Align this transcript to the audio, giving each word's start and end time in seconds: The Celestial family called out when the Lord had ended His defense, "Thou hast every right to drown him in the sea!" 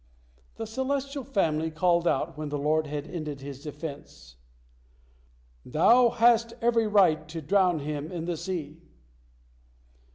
The 0.55 0.65
Celestial 0.65 1.23
family 1.23 1.69
called 1.69 2.07
out 2.07 2.35
when 2.35 2.49
the 2.49 2.57
Lord 2.57 2.87
had 2.87 3.05
ended 3.07 3.41
His 3.41 3.61
defense, 3.61 4.35
"Thou 5.63 6.09
hast 6.09 6.53
every 6.59 6.87
right 6.87 7.27
to 7.27 7.39
drown 7.39 7.77
him 7.81 8.11
in 8.11 8.25
the 8.25 8.35
sea!" 8.35 8.81